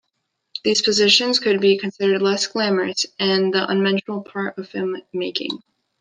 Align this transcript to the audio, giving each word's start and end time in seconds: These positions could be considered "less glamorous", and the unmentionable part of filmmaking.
These 0.63 0.81
positions 0.81 1.37
could 1.37 1.61
be 1.61 1.77
considered 1.77 2.23
"less 2.23 2.47
glamorous", 2.47 3.05
and 3.19 3.53
the 3.53 3.69
unmentionable 3.69 4.23
part 4.23 4.57
of 4.57 4.67
filmmaking. 4.67 5.61